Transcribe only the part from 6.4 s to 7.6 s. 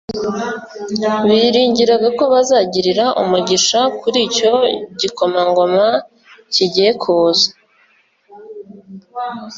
kigiye kuza